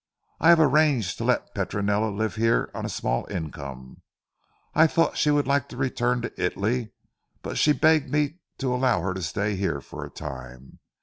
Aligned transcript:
I 0.39 0.49
have 0.49 0.59
arranged 0.59 1.19
to 1.19 1.23
let 1.25 1.53
Petronella 1.53 2.09
live 2.09 2.33
here, 2.35 2.71
on 2.73 2.87
a 2.87 2.89
small 2.89 3.27
income. 3.29 4.01
I 4.73 4.87
thought 4.87 5.15
she 5.15 5.29
would 5.29 5.45
like 5.45 5.69
to 5.69 5.77
return 5.77 6.23
to 6.23 6.41
Italy, 6.43 6.89
but 7.43 7.59
she 7.59 7.71
begged 7.71 8.09
me 8.09 8.39
to 8.57 8.73
allow 8.73 9.01
her 9.03 9.13
to 9.13 9.21
stay 9.21 9.55
here 9.55 9.79
for 9.79 10.03
a 10.03 10.09
time. 10.09 10.79